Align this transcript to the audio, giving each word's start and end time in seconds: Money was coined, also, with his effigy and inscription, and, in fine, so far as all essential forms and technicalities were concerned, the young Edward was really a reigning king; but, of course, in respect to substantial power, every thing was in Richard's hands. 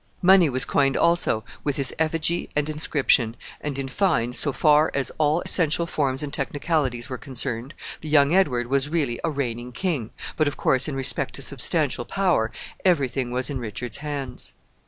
Money 0.23 0.49
was 0.49 0.65
coined, 0.65 0.97
also, 0.97 1.43
with 1.63 1.75
his 1.75 1.93
effigy 1.99 2.49
and 2.55 2.69
inscription, 2.69 3.35
and, 3.63 3.77
in 3.77 3.87
fine, 3.87 4.33
so 4.33 4.51
far 4.51 4.89
as 4.95 5.11
all 5.19 5.41
essential 5.41 5.85
forms 5.85 6.23
and 6.23 6.33
technicalities 6.33 7.07
were 7.07 7.19
concerned, 7.19 7.75
the 7.99 8.09
young 8.09 8.33
Edward 8.33 8.65
was 8.65 8.89
really 8.89 9.19
a 9.23 9.29
reigning 9.29 9.71
king; 9.71 10.09
but, 10.37 10.47
of 10.47 10.57
course, 10.57 10.87
in 10.87 10.95
respect 10.95 11.35
to 11.35 11.43
substantial 11.43 12.03
power, 12.03 12.51
every 12.83 13.07
thing 13.09 13.29
was 13.29 13.51
in 13.51 13.59
Richard's 13.59 13.97
hands. 13.97 14.53